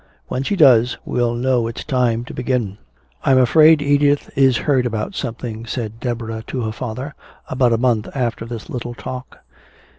[0.29, 2.79] When she does, we'll know it's time to begin."
[3.23, 7.13] "I'm afraid Edith is hurt about something," said Deborah to her father,
[7.47, 9.41] about a month after this little talk.